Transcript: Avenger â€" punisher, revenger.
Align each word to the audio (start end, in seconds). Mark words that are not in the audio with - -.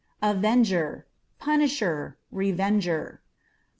Avenger 0.23 1.05
â€" 1.39 1.39
punisher, 1.39 2.17
revenger. 2.31 3.21